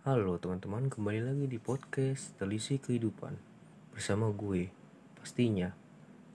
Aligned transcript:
Halo 0.00 0.40
teman-teman, 0.40 0.88
kembali 0.88 1.20
lagi 1.28 1.44
di 1.44 1.60
podcast 1.60 2.32
Telisi 2.40 2.80
Kehidupan. 2.80 3.36
Bersama 3.92 4.32
gue, 4.32 4.72
pastinya 5.20 5.76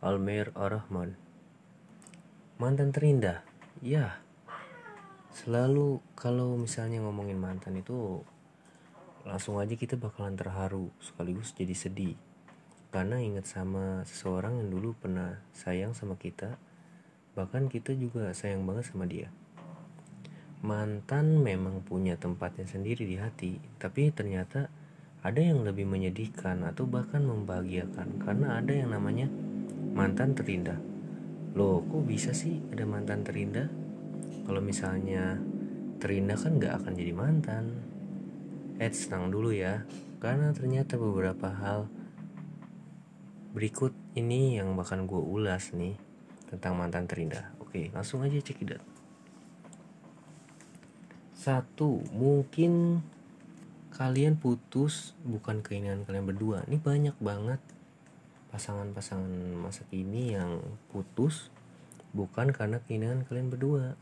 Almer 0.06 0.54
Arahman 0.54 1.18
Mantan 2.62 2.94
terindah, 2.94 3.42
ya. 3.82 4.22
Selalu 5.34 5.98
kalau 6.14 6.54
misalnya 6.62 7.02
ngomongin 7.02 7.42
mantan 7.42 7.82
itu 7.82 8.22
Langsung 9.26 9.58
aja 9.58 9.74
kita 9.74 9.98
bakalan 9.98 10.38
terharu 10.38 10.94
sekaligus 11.02 11.50
jadi 11.58 11.74
sedih. 11.74 12.14
Karena 12.94 13.18
ingat 13.18 13.50
sama 13.50 14.06
seseorang 14.06 14.62
yang 14.62 14.70
dulu 14.70 14.94
pernah 14.94 15.42
sayang 15.58 15.98
sama 15.98 16.22
kita 16.22 16.62
Bahkan 17.34 17.74
kita 17.74 17.98
juga 17.98 18.30
sayang 18.30 18.62
banget 18.62 18.94
sama 18.94 19.10
dia 19.10 19.34
mantan 20.66 21.46
memang 21.46 21.86
punya 21.86 22.18
tempatnya 22.18 22.66
sendiri 22.66 23.06
di 23.06 23.22
hati, 23.22 23.62
tapi 23.78 24.10
ternyata 24.10 24.74
ada 25.22 25.38
yang 25.38 25.62
lebih 25.62 25.86
menyedihkan 25.86 26.66
atau 26.66 26.90
bahkan 26.90 27.22
membahagiakan 27.22 28.26
karena 28.26 28.58
ada 28.58 28.74
yang 28.74 28.90
namanya 28.90 29.30
mantan 29.94 30.34
terindah. 30.34 30.82
Loh, 31.54 31.86
kok 31.86 32.10
bisa 32.10 32.34
sih 32.34 32.58
ada 32.74 32.84
mantan 32.90 33.22
terindah? 33.22 33.70
Kalau 34.50 34.62
misalnya 34.62 35.38
terindah 36.02 36.38
kan 36.38 36.58
gak 36.58 36.74
akan 36.82 36.94
jadi 36.98 37.14
mantan. 37.14 37.64
Eh, 38.82 38.92
tenang 38.92 39.30
dulu 39.32 39.54
ya, 39.54 39.86
karena 40.20 40.52
ternyata 40.52 40.98
beberapa 40.98 41.48
hal 41.48 41.88
berikut 43.56 43.96
ini 44.20 44.60
yang 44.60 44.76
bahkan 44.76 45.08
gue 45.08 45.22
ulas 45.22 45.72
nih 45.72 45.96
tentang 46.52 46.76
mantan 46.76 47.08
terindah. 47.08 47.56
Oke, 47.64 47.88
langsung 47.96 48.26
aja 48.26 48.36
cekidot. 48.36 48.95
Satu, 51.46 52.02
mungkin 52.10 53.06
kalian 53.94 54.34
putus 54.34 55.14
bukan 55.22 55.62
keinginan 55.62 56.02
kalian 56.02 56.26
berdua. 56.26 56.66
Ini 56.66 56.82
banyak 56.82 57.22
banget 57.22 57.62
pasangan-pasangan 58.50 59.54
masa 59.54 59.86
kini 59.94 60.34
yang 60.34 60.66
putus 60.90 61.54
bukan 62.18 62.50
karena 62.50 62.82
keinginan 62.90 63.30
kalian 63.30 63.54
berdua. 63.54 63.94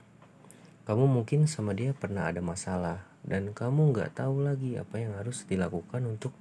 Kamu 0.88 1.04
mungkin 1.04 1.44
sama 1.52 1.76
dia 1.76 1.92
pernah 1.92 2.32
ada 2.32 2.40
masalah 2.40 3.04
dan 3.28 3.52
kamu 3.52 3.92
nggak 3.92 4.24
tahu 4.24 4.48
lagi 4.48 4.80
apa 4.80 5.04
yang 5.04 5.20
harus 5.20 5.44
dilakukan 5.44 6.00
untuk 6.08 6.32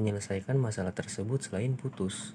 menyelesaikan 0.00 0.56
masalah 0.56 0.96
tersebut 0.96 1.52
selain 1.52 1.76
putus. 1.76 2.32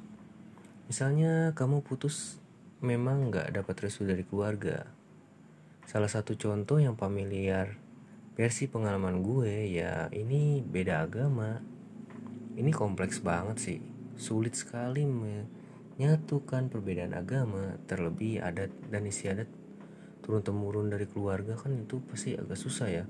Misalnya 0.85 1.57
kamu 1.57 1.81
putus 1.81 2.37
memang 2.85 3.33
nggak 3.33 3.49
dapat 3.49 3.89
restu 3.89 4.05
dari 4.05 4.21
keluarga. 4.21 4.85
Salah 5.89 6.13
satu 6.13 6.37
contoh 6.37 6.77
yang 6.77 6.93
familiar 6.93 7.81
versi 8.35 8.67
pengalaman 8.67 9.23
gue 9.23 9.71
ya 9.71 10.11
ini 10.11 10.59
beda 10.59 11.07
agama. 11.07 11.63
Ini 12.55 12.71
kompleks 12.75 13.23
banget 13.23 13.57
sih. 13.59 13.79
Sulit 14.19 14.55
sekali 14.59 15.07
menyatukan 15.07 16.67
perbedaan 16.67 17.15
agama 17.15 17.79
terlebih 17.87 18.43
adat 18.43 18.71
dan 18.91 19.07
istiadat 19.07 19.47
turun 20.23 20.43
temurun 20.43 20.91
dari 20.91 21.07
keluarga 21.07 21.55
kan 21.55 21.75
itu 21.79 22.03
pasti 22.11 22.35
agak 22.35 22.59
susah 22.59 22.87
ya. 22.91 23.05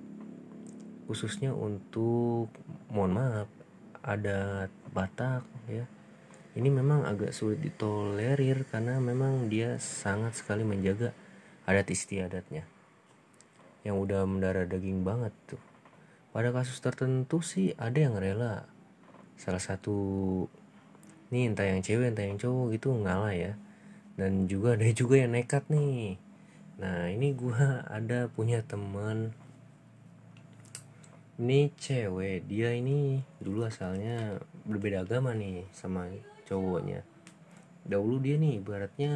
Khususnya 1.10 1.54
untuk 1.54 2.50
mohon 2.94 3.18
maaf 3.18 3.50
adat 4.06 4.70
Batak 4.94 5.46
ya. 5.70 5.90
Ini 6.56 6.70
memang 6.72 7.04
agak 7.04 7.36
sulit 7.36 7.60
ditolerir 7.60 8.64
karena 8.70 9.02
memang 9.02 9.52
dia 9.52 9.76
sangat 9.82 10.40
sekali 10.40 10.64
menjaga 10.64 11.12
adat 11.66 11.90
istiadatnya 11.92 12.75
yang 13.86 14.02
udah 14.02 14.26
mendarah 14.26 14.66
daging 14.66 15.06
banget 15.06 15.32
tuh. 15.46 15.62
Pada 16.34 16.52
kasus 16.52 16.82
tertentu 16.82 17.40
sih 17.40 17.78
ada 17.78 17.96
yang 17.96 18.18
rela. 18.18 18.66
Salah 19.38 19.62
satu 19.62 19.96
nih 21.30 21.54
entah 21.54 21.70
yang 21.70 21.80
cewek 21.86 22.12
entah 22.12 22.26
yang 22.26 22.42
cowok 22.42 22.76
gitu 22.76 22.92
ngalah 22.98 23.32
ya. 23.32 23.54
Dan 24.18 24.50
juga 24.50 24.74
ada 24.76 24.90
juga 25.00 25.22
yang 25.22 25.38
nekat 25.38 25.70
nih. 25.70 26.18
Nah 26.82 27.14
ini 27.14 27.32
gua 27.38 27.86
ada 27.88 28.28
punya 28.28 28.66
teman 28.66 29.32
ini 31.36 31.68
cewek 31.76 32.48
dia 32.48 32.72
ini 32.72 33.20
dulu 33.44 33.68
asalnya 33.68 34.40
berbeda 34.64 35.04
agama 35.04 35.36
nih 35.36 35.68
sama 35.76 36.08
cowoknya 36.48 37.04
dahulu 37.84 38.24
dia 38.24 38.40
nih 38.40 38.64
ibaratnya 38.64 39.14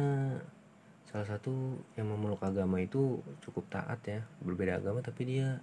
salah 1.10 1.26
satu 1.26 1.74
yang 1.98 2.06
memeluk 2.06 2.38
agama 2.46 2.78
itu 2.78 3.18
cukup 3.42 3.66
taat 3.66 3.98
ya. 4.06 4.22
Berbeda 4.40 4.78
agama 4.78 5.02
tapi 5.02 5.26
dia 5.26 5.58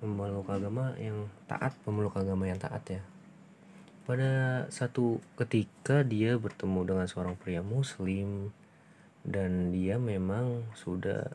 memeluk 0.00 0.48
agama 0.48 0.96
yang 0.96 1.28
taat 1.44 1.76
pemeluk 1.84 2.16
agama 2.16 2.48
yang 2.48 2.56
taat 2.56 2.80
ya. 2.88 3.02
Pada 4.08 4.64
satu 4.72 5.20
ketika 5.36 6.00
dia 6.00 6.40
bertemu 6.40 6.82
dengan 6.88 7.06
seorang 7.06 7.36
pria 7.36 7.60
muslim 7.60 8.50
dan 9.20 9.68
dia 9.70 10.00
memang 10.00 10.64
sudah 10.72 11.28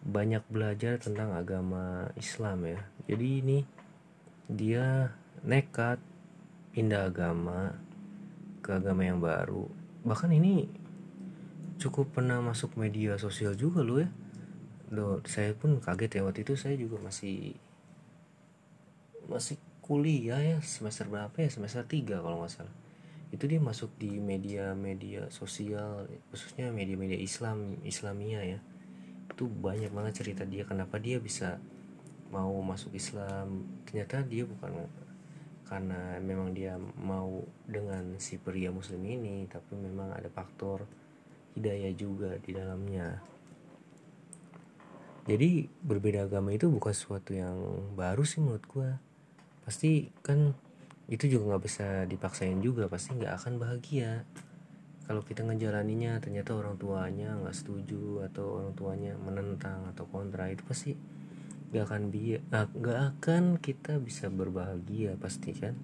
banyak 0.00 0.40
belajar 0.48 0.96
tentang 1.02 1.34
agama 1.34 2.08
Islam 2.14 2.64
ya. 2.64 2.80
Jadi 3.10 3.26
ini 3.42 3.58
dia 4.46 5.10
nekat 5.42 5.98
pindah 6.70 7.10
agama 7.10 7.74
ke 8.62 8.78
agama 8.78 9.02
yang 9.02 9.18
baru. 9.18 9.66
Bahkan 10.06 10.30
ini 10.30 10.70
cukup 11.80 12.12
pernah 12.12 12.44
masuk 12.44 12.76
media 12.76 13.16
sosial 13.16 13.56
juga 13.56 13.80
lo 13.80 14.04
ya. 14.04 14.12
Do, 14.92 15.24
saya 15.24 15.56
pun 15.56 15.80
kaget 15.80 16.20
ya 16.20 16.22
waktu 16.28 16.44
itu 16.44 16.54
saya 16.60 16.76
juga 16.76 17.00
masih 17.00 17.56
masih 19.30 19.56
kuliah 19.80 20.38
ya 20.38 20.56
semester 20.60 21.08
berapa 21.08 21.32
ya? 21.40 21.48
Semester 21.48 21.82
3 21.88 22.20
kalau 22.20 22.44
nggak 22.44 22.52
salah. 22.52 22.74
Itu 23.32 23.48
dia 23.48 23.62
masuk 23.62 23.88
di 23.96 24.20
media-media 24.20 25.32
sosial 25.32 26.04
khususnya 26.28 26.68
media-media 26.68 27.16
Islam 27.16 27.80
Islamia 27.88 28.44
ya. 28.44 28.60
Itu 29.32 29.48
banyak 29.48 29.88
banget 29.88 30.20
cerita 30.20 30.44
dia 30.44 30.68
kenapa 30.68 31.00
dia 31.00 31.16
bisa 31.16 31.56
mau 32.28 32.52
masuk 32.60 32.92
Islam. 32.92 33.64
Ternyata 33.88 34.20
dia 34.28 34.44
bukan 34.44 34.84
karena 35.70 36.18
memang 36.18 36.50
dia 36.50 36.74
mau 36.98 37.46
dengan 37.62 38.18
si 38.18 38.42
pria 38.42 38.74
muslim 38.74 39.06
ini 39.06 39.46
tapi 39.46 39.78
memang 39.78 40.10
ada 40.10 40.26
faktor 40.26 40.82
hidayah 41.60 41.92
juga 41.92 42.40
di 42.40 42.56
dalamnya. 42.56 43.20
Jadi 45.28 45.68
berbeda 45.84 46.24
agama 46.24 46.56
itu 46.56 46.72
bukan 46.72 46.96
sesuatu 46.96 47.36
yang 47.36 47.54
baru 47.92 48.24
sih 48.24 48.40
menurut 48.40 48.64
gue 48.64 48.90
pasti 49.62 50.08
kan 50.24 50.56
itu 51.06 51.30
juga 51.30 51.54
nggak 51.54 51.62
bisa 51.62 51.86
dipaksain 52.08 52.58
juga 52.58 52.88
pasti 52.88 53.14
nggak 53.14 53.34
akan 53.38 53.52
bahagia. 53.60 54.24
Kalau 55.04 55.22
kita 55.26 55.42
ngejalaninya 55.46 56.18
ternyata 56.18 56.56
orang 56.56 56.80
tuanya 56.80 57.36
nggak 57.36 57.54
setuju 57.54 58.26
atau 58.30 58.62
orang 58.62 58.72
tuanya 58.74 59.12
menentang 59.18 59.90
atau 59.92 60.06
kontra 60.10 60.50
itu 60.50 60.62
pasti 60.66 60.94
nggak 61.70 61.84
akan 61.86 62.02
biar 62.10 62.40
ah, 62.50 62.66
nggak 62.66 62.98
akan 63.14 63.42
kita 63.62 64.02
bisa 64.02 64.32
berbahagia 64.32 65.14
pasti 65.20 65.54
kan. 65.54 65.76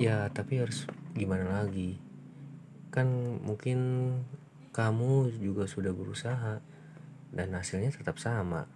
Ya 0.00 0.26
tapi 0.32 0.58
harus 0.58 0.88
gimana 1.14 1.62
lagi? 1.62 1.98
Kan 2.90 3.38
mungkin 3.46 3.78
kamu 4.74 5.38
juga 5.38 5.70
sudah 5.70 5.94
berusaha 5.94 6.58
dan 7.30 7.48
hasilnya 7.54 7.94
tetap 7.94 8.18
sama. 8.18 8.66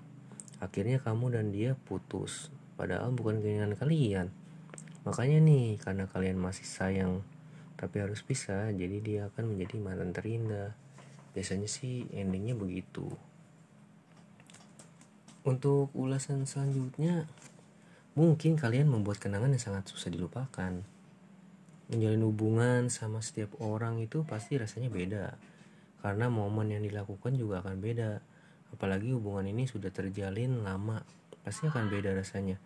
Akhirnya 0.63 1.03
kamu 1.03 1.35
dan 1.35 1.51
dia 1.51 1.75
putus, 1.75 2.55
padahal 2.79 3.11
bukan 3.11 3.43
keinginan 3.43 3.75
kalian. 3.75 4.31
Makanya 5.03 5.43
nih, 5.43 5.83
karena 5.83 6.07
kalian 6.07 6.39
masih 6.39 6.63
sayang 6.63 7.27
tapi 7.79 8.03
harus 8.03 8.23
pisah, 8.23 8.71
jadi 8.75 8.97
dia 8.99 9.21
akan 9.31 9.55
menjadi 9.55 9.75
mantan 9.79 10.11
terindah. 10.15 10.75
Biasanya 11.35 11.67
sih 11.71 12.07
endingnya 12.15 12.55
begitu. 12.55 13.07
Untuk 15.47 15.91
ulasan 15.95 16.47
selanjutnya, 16.47 17.27
mungkin 18.19 18.55
kalian 18.59 18.91
membuat 18.91 19.23
kenangan 19.23 19.55
yang 19.55 19.63
sangat 19.63 19.91
susah 19.91 20.11
dilupakan. 20.11 20.79
Menjalin 21.91 22.23
hubungan 22.27 22.87
sama 22.91 23.23
setiap 23.23 23.55
orang 23.63 24.03
itu 24.03 24.27
pasti 24.27 24.59
rasanya 24.59 24.91
beda 24.91 25.58
karena 25.99 26.31
momen 26.31 26.71
yang 26.71 26.83
dilakukan 26.85 27.35
juga 27.35 27.61
akan 27.65 27.83
beda. 27.83 28.23
Apalagi 28.75 29.11
hubungan 29.17 29.49
ini 29.49 29.65
sudah 29.65 29.91
terjalin 29.91 30.63
lama 30.63 31.03
pasti 31.43 31.67
akan 31.67 31.89
beda 31.89 32.13
rasanya. 32.13 32.61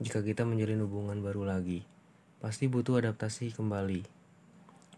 Jika 0.00 0.24
kita 0.24 0.48
menjalin 0.48 0.80
hubungan 0.86 1.20
baru 1.20 1.44
lagi 1.44 1.84
pasti 2.40 2.72
butuh 2.72 3.04
adaptasi 3.04 3.52
kembali. 3.52 4.02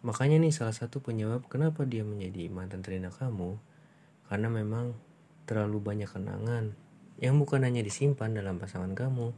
Makanya 0.07 0.39
nih 0.39 0.55
salah 0.55 0.75
satu 0.75 1.03
penyebab 1.03 1.47
kenapa 1.51 1.83
dia 1.83 2.07
menjadi 2.07 2.47
mantan 2.51 2.87
terindah 2.87 3.11
kamu 3.11 3.59
karena 4.31 4.49
memang 4.51 4.95
terlalu 5.47 5.83
banyak 5.83 6.11
kenangan 6.11 6.75
yang 7.19 7.39
bukan 7.39 7.67
hanya 7.67 7.83
disimpan 7.83 8.31
dalam 8.35 8.63
pasangan 8.63 8.95
kamu 8.95 9.35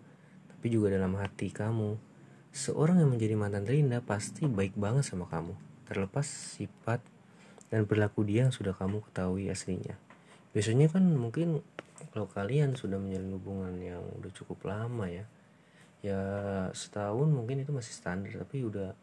tapi 0.52 0.66
juga 0.68 0.92
dalam 0.92 1.16
hati 1.16 1.48
kamu. 1.48 1.96
Seorang 2.54 3.02
yang 3.02 3.10
menjadi 3.10 3.34
mantan 3.34 3.64
terindah 3.64 4.04
pasti 4.04 4.46
baik 4.46 4.76
banget 4.76 5.04
sama 5.08 5.24
kamu 5.26 5.56
terlepas 5.84 6.24
sifat 6.24 7.13
dan 7.74 7.90
perilaku 7.90 8.22
dia 8.22 8.46
yang 8.46 8.54
sudah 8.54 8.70
kamu 8.70 9.02
ketahui 9.10 9.50
aslinya. 9.50 9.98
Biasanya 10.54 10.86
kan 10.86 11.02
mungkin 11.10 11.58
kalau 12.14 12.30
kalian 12.30 12.78
sudah 12.78 13.02
menjalin 13.02 13.34
hubungan 13.34 13.74
yang 13.82 14.02
udah 14.22 14.30
cukup 14.30 14.70
lama 14.70 15.10
ya, 15.10 15.26
ya 15.98 16.20
setahun 16.70 17.26
mungkin 17.26 17.66
itu 17.66 17.74
masih 17.74 17.90
standar 17.90 18.30
tapi 18.46 18.62
udah 18.62 18.94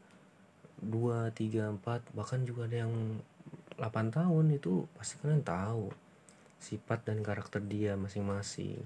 dua 0.80 1.36
tiga 1.36 1.68
empat 1.68 2.00
bahkan 2.16 2.48
juga 2.48 2.72
ada 2.72 2.88
yang 2.88 3.20
8 3.76 4.14
tahun 4.14 4.56
itu 4.56 4.88
pasti 4.96 5.20
kalian 5.20 5.44
tahu 5.44 5.92
sifat 6.62 7.10
dan 7.10 7.26
karakter 7.26 7.60
dia 7.66 7.98
masing-masing 8.00 8.80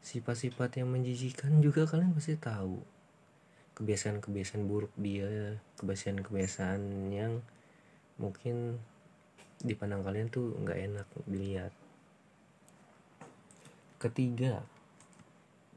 sifat-sifat 0.00 0.78
yang 0.80 0.88
menjijikan 0.94 1.58
juga 1.58 1.84
kalian 1.84 2.14
pasti 2.14 2.38
tahu 2.38 2.78
kebiasaan-kebiasaan 3.76 4.64
buruk 4.64 4.94
dia 4.94 5.58
kebiasaan-kebiasaan 5.82 7.10
yang 7.10 7.42
mungkin 8.18 8.78
dipandang 9.62 10.06
kalian 10.06 10.30
tuh 10.30 10.54
nggak 10.62 10.78
enak 10.90 11.06
dilihat. 11.26 11.72
Ketiga 13.98 14.62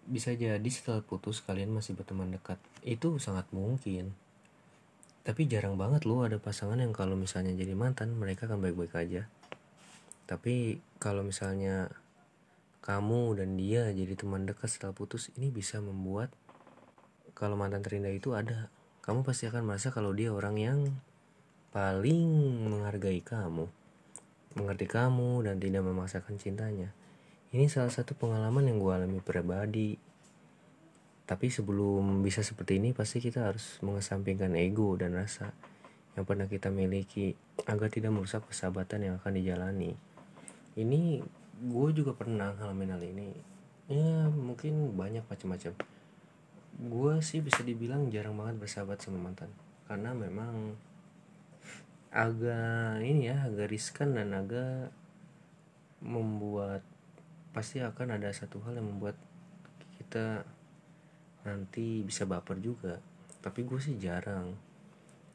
bisa 0.05 0.33
jadi 0.33 0.69
setelah 0.69 1.01
putus 1.05 1.41
kalian 1.41 1.73
masih 1.73 1.97
berteman 1.97 2.29
dekat. 2.33 2.57
Itu 2.85 3.17
sangat 3.17 3.49
mungkin. 3.53 4.13
Tapi 5.21 5.45
jarang 5.45 5.77
banget 5.77 6.09
loh 6.09 6.25
ada 6.25 6.41
pasangan 6.41 6.81
yang 6.81 6.93
kalau 6.93 7.13
misalnya 7.13 7.53
jadi 7.53 7.77
mantan 7.77 8.17
mereka 8.17 8.49
akan 8.49 8.61
baik-baik 8.61 8.93
aja. 8.97 9.29
Tapi 10.25 10.81
kalau 10.97 11.21
misalnya 11.21 11.93
kamu 12.81 13.37
dan 13.37 13.53
dia 13.61 13.93
jadi 13.93 14.17
teman 14.17 14.49
dekat 14.49 14.73
setelah 14.73 14.97
putus 14.97 15.29
ini 15.37 15.53
bisa 15.53 15.77
membuat 15.77 16.33
kalau 17.37 17.53
mantan 17.53 17.85
terindah 17.85 18.09
itu 18.09 18.33
ada. 18.33 18.73
Kamu 19.05 19.21
pasti 19.21 19.45
akan 19.49 19.65
merasa 19.65 19.93
kalau 19.93 20.13
dia 20.13 20.33
orang 20.33 20.57
yang 20.57 20.79
paling 21.71 22.27
menghargai 22.67 23.23
kamu 23.23 23.81
mengerti 24.55 24.87
kamu 24.87 25.47
dan 25.47 25.55
tidak 25.63 25.83
memaksakan 25.87 26.35
cintanya. 26.35 26.91
Ini 27.51 27.67
salah 27.67 27.91
satu 27.91 28.15
pengalaman 28.15 28.67
yang 28.67 28.79
gue 28.79 28.91
alami 28.91 29.19
pribadi. 29.23 29.95
Tapi 31.27 31.47
sebelum 31.47 32.19
bisa 32.19 32.43
seperti 32.43 32.79
ini 32.79 32.91
pasti 32.91 33.23
kita 33.23 33.47
harus 33.47 33.79
mengesampingkan 33.79 34.51
ego 34.59 34.99
dan 34.99 35.15
rasa 35.15 35.55
yang 36.19 36.27
pernah 36.27 36.51
kita 36.51 36.67
miliki 36.67 37.31
agar 37.63 37.87
tidak 37.87 38.11
merusak 38.11 38.43
persahabatan 38.43 39.07
yang 39.07 39.15
akan 39.23 39.31
dijalani. 39.39 39.95
Ini 40.75 41.23
gue 41.71 41.89
juga 41.95 42.11
pernah 42.11 42.51
ngalamin 42.51 42.91
hal 42.91 43.03
ini. 43.03 43.29
Ya 43.87 44.27
mungkin 44.27 44.91
banyak 44.95 45.23
macam-macam. 45.27 45.71
Gue 46.75 47.13
sih 47.23 47.39
bisa 47.39 47.63
dibilang 47.63 48.11
jarang 48.11 48.35
banget 48.35 48.59
bersahabat 48.59 48.99
sama 48.99 49.19
mantan. 49.19 49.51
Karena 49.87 50.11
memang 50.11 50.75
agak 52.11 52.99
ini 52.99 53.31
ya 53.31 53.47
agak 53.47 53.71
riskan 53.71 54.11
dan 54.19 54.35
agak 54.35 54.91
membuat 56.03 56.83
pasti 57.55 57.79
akan 57.79 58.19
ada 58.19 58.27
satu 58.35 58.59
hal 58.67 58.75
yang 58.75 58.87
membuat 58.87 59.15
kita 59.95 60.43
nanti 61.47 62.03
bisa 62.03 62.27
baper 62.27 62.59
juga. 62.59 62.99
Tapi 63.39 63.63
gue 63.63 63.79
sih 63.79 63.95
jarang. 63.95 64.53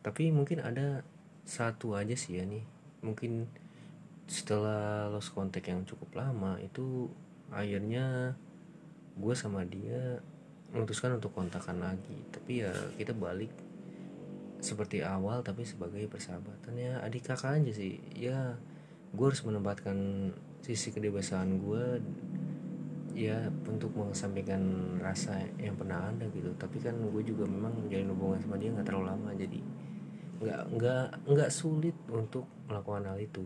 Tapi 0.05 0.31
mungkin 0.31 0.63
ada 0.63 1.03
satu 1.49 1.97
aja 1.97 2.13
sih 2.13 2.39
ya 2.39 2.45
nih. 2.45 2.63
Mungkin 3.03 3.49
setelah 4.27 5.09
lost 5.09 5.33
contact 5.33 5.71
yang 5.71 5.87
cukup 5.87 6.19
lama 6.19 6.59
itu 6.59 7.11
akhirnya 7.51 8.35
gue 9.17 9.35
sama 9.39 9.63
dia 9.65 10.21
memutuskan 10.75 11.17
untuk 11.17 11.33
kontakkan 11.33 11.79
lagi. 11.81 12.21
Tapi 12.31 12.63
ya 12.67 12.73
kita 13.01 13.17
balik 13.17 13.66
seperti 14.61 15.05
awal 15.05 15.45
tapi 15.45 15.63
sebagai 15.63 16.07
persahabatan. 16.09 16.75
Ya 16.77 17.01
adik 17.05 17.29
kakak 17.29 17.63
aja 17.63 17.73
sih. 17.73 18.01
Ya 18.17 18.57
gue 19.13 19.27
harus 19.27 19.43
menempatkan 19.45 20.31
sisi 20.65 20.91
kedewasaan 20.91 21.63
gue 21.63 21.85
ya 23.17 23.49
untuk 23.65 23.97
mengesampingkan 23.97 24.61
rasa 25.01 25.41
yang 25.57 25.77
pernah 25.79 26.13
ada 26.13 26.29
gitu. 26.33 26.53
Tapi 26.57 26.83
kan 26.83 26.97
gue 26.97 27.23
juga 27.25 27.49
memang 27.49 27.89
jalin 27.89 28.13
hubungan 28.13 28.41
sama 28.43 28.61
dia 28.61 28.73
nggak 28.73 28.87
terlalu 28.87 29.07
lama 29.09 29.31
jadi 29.37 29.61
nggak 30.37 30.63
nggak 30.77 31.07
nggak 31.33 31.51
sulit 31.51 31.97
untuk 32.13 32.45
melakukan 32.69 33.09
hal 33.09 33.19
itu. 33.21 33.45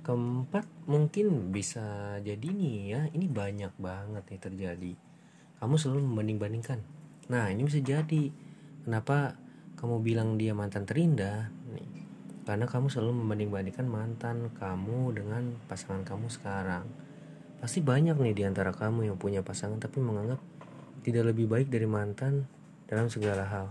Keempat 0.00 0.64
mungkin 0.88 1.52
bisa 1.52 2.18
jadi 2.24 2.48
nih 2.50 2.78
ya 2.88 3.00
ini 3.14 3.26
banyak 3.26 3.74
banget 3.78 4.24
nih 4.30 4.40
terjadi. 4.40 4.92
Kamu 5.60 5.76
selalu 5.76 6.08
membanding-bandingkan 6.08 6.99
nah 7.30 7.46
ini 7.46 7.62
bisa 7.62 7.78
jadi 7.78 8.34
kenapa 8.82 9.38
kamu 9.78 10.02
bilang 10.02 10.34
dia 10.34 10.52
mantan 10.52 10.84
terindah 10.84 11.48
nih 11.70 12.00
karena 12.50 12.66
kamu 12.66 12.90
selalu 12.90 13.22
membanding-bandingkan 13.22 13.86
mantan 13.86 14.50
kamu 14.58 15.14
dengan 15.14 15.54
pasangan 15.70 16.02
kamu 16.02 16.26
sekarang. 16.34 16.82
Pasti 17.62 17.78
banyak 17.78 18.18
nih 18.18 18.34
di 18.34 18.42
antara 18.42 18.74
kamu 18.74 19.06
yang 19.06 19.14
punya 19.14 19.46
pasangan 19.46 19.78
tapi 19.78 20.02
menganggap 20.02 20.42
tidak 21.06 21.30
lebih 21.30 21.46
baik 21.46 21.70
dari 21.70 21.86
mantan 21.86 22.50
dalam 22.90 23.06
segala 23.06 23.46
hal. 23.46 23.70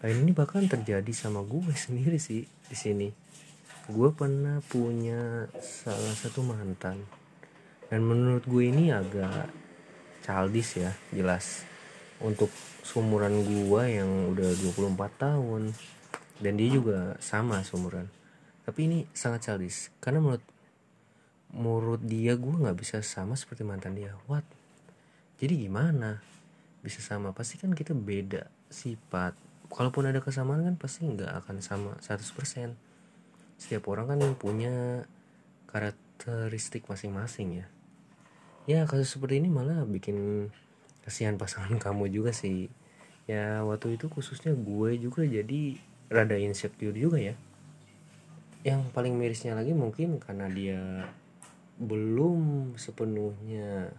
Nah, 0.00 0.08
ini 0.08 0.32
bahkan 0.32 0.64
terjadi 0.64 1.12
sama 1.12 1.44
gue 1.44 1.68
sendiri 1.84 2.16
sih 2.16 2.48
di 2.48 2.76
sini. 2.80 3.12
Gue 3.92 4.08
pernah 4.16 4.64
punya 4.64 5.44
salah 5.60 6.16
satu 6.16 6.40
mantan 6.40 7.04
dan 7.92 8.00
menurut 8.08 8.48
gue 8.48 8.72
ini 8.72 8.88
agak 8.88 9.52
childish 10.24 10.80
ya, 10.80 10.96
jelas. 11.12 11.67
Untuk 12.18 12.50
seumuran 12.82 13.46
gue 13.46 13.82
yang 13.86 14.34
udah 14.34 14.50
24 14.74 15.22
tahun. 15.22 15.62
Dan 16.38 16.52
dia 16.54 16.68
juga 16.70 17.18
sama 17.18 17.62
seumuran. 17.66 18.06
Tapi 18.62 18.78
ini 18.86 18.98
sangat 19.10 19.48
childish. 19.48 19.90
Karena 19.98 20.22
menurut 20.22 20.44
menurut 21.48 22.02
dia 22.04 22.36
gue 22.36 22.54
nggak 22.54 22.78
bisa 22.78 23.00
sama 23.00 23.34
seperti 23.34 23.64
mantan 23.64 23.96
dia. 23.96 24.12
What? 24.28 24.44
Jadi 25.40 25.66
gimana? 25.66 26.20
Bisa 26.84 27.00
sama? 27.00 27.32
Pasti 27.32 27.56
kan 27.56 27.72
kita 27.72 27.96
beda 27.96 28.46
sifat. 28.68 29.34
Kalaupun 29.68 30.08
ada 30.08 30.20
kesamaan 30.20 30.64
kan 30.64 30.76
pasti 30.76 31.04
nggak 31.08 31.44
akan 31.44 31.60
sama 31.60 31.92
100% 32.00 32.88
setiap 33.58 33.90
orang 33.90 34.14
kan 34.14 34.20
punya 34.38 35.04
karakteristik 35.66 36.86
masing-masing 36.86 37.64
ya. 37.64 37.66
Ya 38.70 38.80
kasus 38.86 39.18
seperti 39.18 39.42
ini 39.42 39.50
malah 39.50 39.82
bikin 39.84 40.48
kasihan 41.04 41.38
pasangan 41.38 41.76
kamu 41.84 42.10
juga 42.10 42.30
sih. 42.34 42.70
Ya 43.28 43.60
waktu 43.64 44.00
itu 44.00 44.08
khususnya 44.08 44.56
gue 44.56 44.96
juga 44.96 45.22
jadi 45.24 45.76
rada 46.08 46.36
insecure 46.40 46.96
juga 46.96 47.20
ya. 47.20 47.34
Yang 48.64 48.90
paling 48.92 49.14
mirisnya 49.14 49.54
lagi 49.54 49.76
mungkin 49.76 50.16
karena 50.18 50.48
dia 50.48 50.80
belum 51.78 52.74
sepenuhnya 52.74 53.94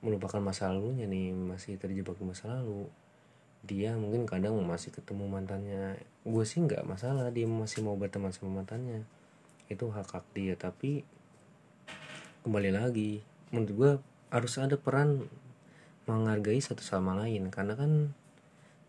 melupakan 0.00 0.40
masa 0.40 0.72
lalunya 0.72 1.04
nih 1.04 1.32
masih 1.32 1.76
terjebak 1.76 2.16
di 2.16 2.24
masa 2.24 2.48
lalu. 2.48 2.86
Dia 3.64 3.96
mungkin 3.96 4.28
kadang 4.28 4.60
masih 4.62 4.92
ketemu 4.92 5.26
mantannya. 5.26 5.98
Gue 6.22 6.44
sih 6.46 6.60
nggak 6.62 6.84
masalah 6.86 7.32
dia 7.34 7.48
masih 7.48 7.82
mau 7.82 7.96
berteman 7.98 8.30
sama 8.30 8.62
mantannya. 8.62 9.02
Itu 9.66 9.90
hak 9.90 10.14
hak 10.14 10.24
dia 10.36 10.54
tapi 10.54 11.04
kembali 12.44 12.76
lagi 12.76 13.24
menurut 13.48 13.72
gue 13.72 13.90
harus 14.28 14.60
ada 14.60 14.76
peran 14.76 15.24
menghargai 16.04 16.60
satu 16.60 16.84
sama 16.84 17.16
lain 17.16 17.48
karena 17.48 17.74
kan 17.76 18.12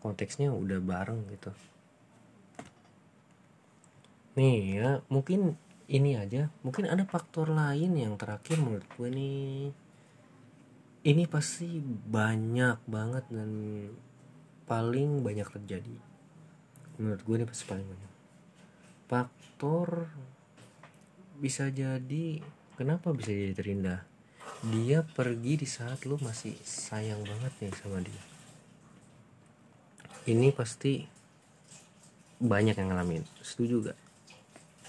konteksnya 0.04 0.52
udah 0.52 0.78
bareng 0.78 1.26
gitu. 1.32 1.50
Nih 4.36 4.78
ya 4.78 4.90
mungkin 5.08 5.56
ini 5.86 6.18
aja. 6.18 6.50
Mungkin 6.66 6.90
ada 6.90 7.06
faktor 7.06 7.50
lain 7.50 7.96
yang 7.96 8.14
terakhir 8.18 8.58
menurut 8.58 8.86
gue 8.98 9.08
nih. 9.08 9.70
Ini 11.06 11.22
pasti 11.30 11.78
banyak 11.86 12.82
banget 12.90 13.24
dan 13.30 13.50
paling 14.66 15.22
banyak 15.22 15.46
terjadi. 15.46 15.96
Menurut 16.98 17.22
gue 17.22 17.34
ini 17.38 17.46
pasti 17.46 17.64
paling 17.70 17.86
banyak. 17.86 18.12
Faktor 19.06 20.10
bisa 21.38 21.70
jadi 21.70 22.42
kenapa 22.74 23.14
bisa 23.14 23.30
jadi 23.30 23.54
terindah 23.54 24.15
dia 24.64 25.04
pergi 25.04 25.60
di 25.60 25.68
saat 25.68 26.08
lu 26.08 26.16
masih 26.16 26.56
sayang 26.64 27.20
banget 27.20 27.52
nih 27.60 27.74
sama 27.76 28.00
dia. 28.00 28.22
Ini 30.26 30.50
pasti 30.56 31.04
banyak 32.40 32.74
yang 32.76 32.88
ngalamin. 32.92 33.22
Setuju 33.44 33.92
gak? 33.92 33.98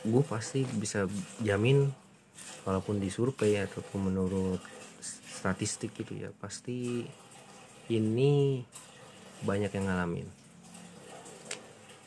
Gue 0.08 0.24
pasti 0.24 0.64
bisa 0.64 1.06
jamin 1.44 1.92
walaupun 2.64 3.00
di 3.00 3.12
survei 3.12 3.60
ataupun 3.60 4.12
menurut 4.12 4.62
statistik 5.38 5.94
gitu 5.94 6.18
ya 6.18 6.34
pasti 6.42 7.06
ini 7.92 8.64
banyak 9.44 9.72
yang 9.72 9.86
ngalamin. 9.86 10.28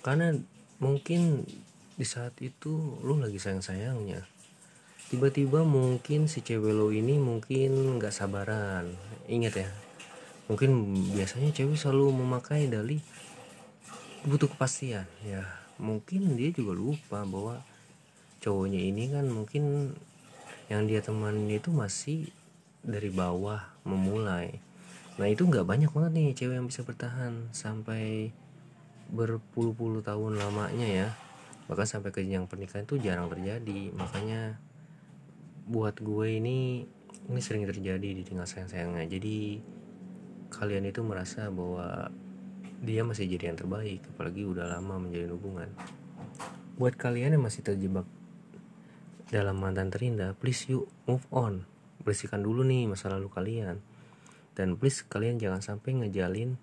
Karena 0.00 0.32
mungkin 0.80 1.44
di 1.94 2.06
saat 2.08 2.32
itu 2.40 2.96
lu 3.04 3.20
lagi 3.20 3.36
sayang-sayangnya 3.36 4.39
tiba-tiba 5.10 5.66
mungkin 5.66 6.30
si 6.30 6.38
cewek 6.38 6.70
lo 6.70 6.94
ini 6.94 7.18
mungkin 7.18 7.98
nggak 7.98 8.14
sabaran. 8.14 8.94
Ingat 9.26 9.66
ya 9.66 9.68
mungkin 10.46 10.94
biasanya 11.14 11.50
cewek 11.50 11.74
selalu 11.74 12.14
memakai 12.22 12.70
dalih 12.70 13.02
butuh 14.22 14.46
kepastian. 14.46 15.10
Ya 15.26 15.42
mungkin 15.82 16.38
dia 16.38 16.54
juga 16.54 16.78
lupa 16.78 17.26
bahwa 17.26 17.58
cowoknya 18.38 18.80
ini 18.80 19.10
kan 19.10 19.26
mungkin 19.26 19.94
yang 20.70 20.86
dia 20.86 21.02
teman 21.02 21.50
itu 21.50 21.74
masih 21.74 22.30
dari 22.86 23.10
bawah 23.10 23.66
memulai. 23.82 24.62
Nah 25.18 25.26
itu 25.26 25.42
nggak 25.42 25.66
banyak 25.66 25.90
banget 25.90 26.12
nih 26.14 26.28
cewek 26.38 26.54
yang 26.54 26.70
bisa 26.70 26.86
bertahan 26.86 27.50
sampai 27.50 28.30
berpuluh-puluh 29.10 30.06
tahun 30.06 30.38
lamanya 30.38 30.86
ya. 30.86 31.08
Bahkan 31.66 31.86
sampai 31.98 32.14
ke 32.14 32.22
jenjang 32.22 32.46
pernikahan 32.46 32.86
itu 32.86 33.02
jarang 33.02 33.26
terjadi. 33.26 33.90
Makanya 33.90 34.69
buat 35.66 35.98
gue 36.00 36.26
ini 36.40 36.86
ini 37.30 37.40
sering 37.40 37.68
terjadi 37.68 38.08
di 38.16 38.22
tinggal 38.26 38.48
sayang-sayangnya. 38.48 39.06
Jadi 39.06 39.60
kalian 40.50 40.88
itu 40.88 41.00
merasa 41.06 41.46
bahwa 41.52 42.10
dia 42.80 43.04
masih 43.04 43.28
jadi 43.28 43.52
yang 43.52 43.58
terbaik 43.60 44.02
apalagi 44.16 44.42
udah 44.48 44.66
lama 44.66 44.98
menjalin 44.98 45.30
hubungan. 45.36 45.68
Buat 46.80 46.96
kalian 46.96 47.36
yang 47.36 47.44
masih 47.44 47.60
terjebak 47.60 48.08
dalam 49.30 49.62
mantan 49.62 49.92
terindah 49.92 50.34
please 50.34 50.66
yuk 50.66 50.90
move 51.04 51.22
on. 51.30 51.68
Bersihkan 52.02 52.40
dulu 52.40 52.64
nih 52.64 52.88
masa 52.88 53.12
lalu 53.12 53.28
kalian. 53.30 53.78
Dan 54.56 54.74
please 54.80 55.06
kalian 55.06 55.38
jangan 55.38 55.62
sampai 55.62 56.00
ngejalin 56.00 56.58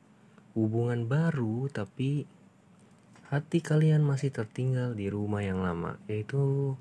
hubungan 0.57 1.05
baru 1.05 1.69
tapi 1.69 2.25
hati 3.29 3.59
kalian 3.61 4.01
masih 4.01 4.33
tertinggal 4.33 4.97
di 4.97 5.11
rumah 5.11 5.45
yang 5.45 5.61
lama 5.61 6.01
yaitu 6.09 6.73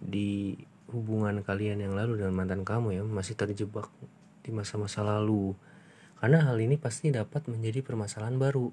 di 0.00 0.56
hubungan 0.90 1.42
kalian 1.46 1.80
yang 1.80 1.94
lalu 1.94 2.20
dengan 2.20 2.34
mantan 2.34 2.62
kamu 2.66 3.00
ya 3.00 3.02
masih 3.06 3.38
terjebak 3.38 3.88
di 4.42 4.50
masa-masa 4.50 5.06
lalu. 5.06 5.54
Karena 6.20 6.44
hal 6.44 6.60
ini 6.60 6.76
pasti 6.76 7.08
dapat 7.08 7.48
menjadi 7.48 7.80
permasalahan 7.80 8.36
baru. 8.36 8.68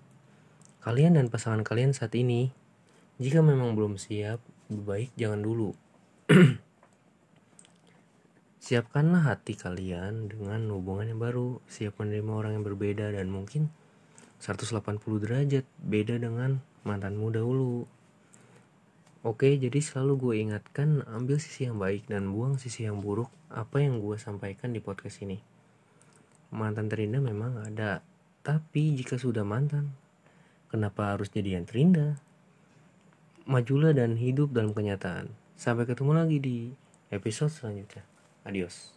Kalian 0.83 1.15
dan 1.15 1.31
pasangan 1.31 1.63
kalian 1.63 1.95
saat 1.95 2.11
ini 2.17 2.51
jika 3.17 3.39
memang 3.41 3.73
belum 3.73 3.95
siap 3.95 4.43
baik 4.67 5.15
jangan 5.15 5.41
dulu. 5.41 5.71
Siapkanlah 8.67 9.31
hati 9.31 9.55
kalian 9.55 10.27
dengan 10.27 10.67
hubungan 10.75 11.07
yang 11.07 11.23
baru. 11.23 11.63
Siap 11.71 12.03
menerima 12.03 12.31
orang 12.35 12.59
yang 12.59 12.65
berbeda 12.67 13.15
dan 13.15 13.31
mungkin 13.31 13.71
180 14.43 14.83
derajat 15.23 15.63
beda 15.79 16.19
dengan 16.19 16.59
mantanmu 16.83 17.31
dahulu 17.31 17.87
Oke, 19.27 19.59
jadi 19.59 19.83
selalu 19.83 20.13
gue 20.15 20.33
ingatkan 20.39 21.03
ambil 21.03 21.35
sisi 21.35 21.67
yang 21.67 21.75
baik 21.75 22.07
dan 22.07 22.31
buang 22.31 22.55
sisi 22.55 22.87
yang 22.87 23.03
buruk 23.03 23.27
apa 23.51 23.83
yang 23.83 23.99
gue 23.99 24.15
sampaikan 24.15 24.71
di 24.71 24.79
podcast 24.79 25.19
ini. 25.19 25.43
Mantan 26.55 26.87
terindah 26.87 27.19
memang 27.19 27.59
ada, 27.59 27.99
tapi 28.39 28.95
jika 28.95 29.19
sudah 29.19 29.43
mantan, 29.43 29.91
kenapa 30.71 31.11
harus 31.11 31.27
jadi 31.27 31.59
yang 31.59 31.67
terindah? 31.67 32.15
Majulah 33.43 33.91
dan 33.91 34.15
hidup 34.15 34.55
dalam 34.55 34.71
kenyataan. 34.71 35.35
Sampai 35.59 35.83
ketemu 35.83 36.15
lagi 36.15 36.39
di 36.39 36.57
episode 37.11 37.51
selanjutnya. 37.51 38.07
Adios. 38.47 38.96